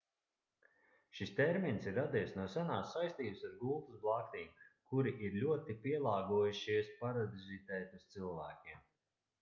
[1.17, 4.49] šis termins ir radies no senās saistības ar gultas blaktīm
[4.95, 8.85] kuri ir ļoti pielāgojušies parazitēt uz cilvēkiem